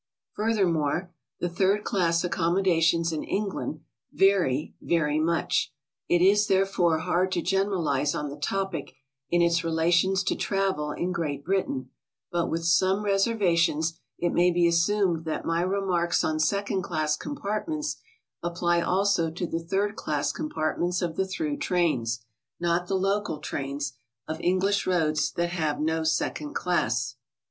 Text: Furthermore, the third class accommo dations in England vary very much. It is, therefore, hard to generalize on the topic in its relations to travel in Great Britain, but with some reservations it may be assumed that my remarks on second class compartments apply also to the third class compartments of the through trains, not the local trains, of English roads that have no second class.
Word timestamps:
Furthermore, 0.33 1.13
the 1.39 1.47
third 1.47 1.83
class 1.83 2.23
accommo 2.25 2.65
dations 2.65 3.11
in 3.13 3.21
England 3.23 3.81
vary 4.11 4.73
very 4.81 5.19
much. 5.19 5.71
It 6.09 6.23
is, 6.23 6.47
therefore, 6.47 6.97
hard 7.01 7.31
to 7.33 7.41
generalize 7.43 8.15
on 8.15 8.27
the 8.31 8.35
topic 8.35 8.95
in 9.29 9.43
its 9.43 9.63
relations 9.63 10.23
to 10.23 10.35
travel 10.35 10.91
in 10.91 11.11
Great 11.11 11.45
Britain, 11.45 11.91
but 12.31 12.47
with 12.49 12.65
some 12.65 13.05
reservations 13.05 13.99
it 14.17 14.33
may 14.33 14.49
be 14.49 14.65
assumed 14.67 15.23
that 15.25 15.45
my 15.45 15.61
remarks 15.61 16.23
on 16.23 16.39
second 16.39 16.81
class 16.81 17.15
compartments 17.15 17.97
apply 18.41 18.81
also 18.81 19.29
to 19.29 19.45
the 19.45 19.59
third 19.63 19.95
class 19.95 20.31
compartments 20.33 21.03
of 21.03 21.15
the 21.15 21.27
through 21.27 21.57
trains, 21.57 22.25
not 22.59 22.87
the 22.87 22.95
local 22.97 23.37
trains, 23.37 23.93
of 24.27 24.41
English 24.41 24.87
roads 24.87 25.31
that 25.33 25.51
have 25.51 25.79
no 25.79 26.03
second 26.03 26.55
class. 26.55 27.17